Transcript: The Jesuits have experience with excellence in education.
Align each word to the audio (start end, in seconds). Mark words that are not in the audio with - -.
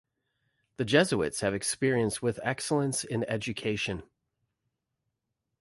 The 0.77 0.85
Jesuits 0.85 1.41
have 1.41 1.53
experience 1.53 2.23
with 2.23 2.39
excellence 2.41 3.03
in 3.03 3.23
education. 3.25 4.01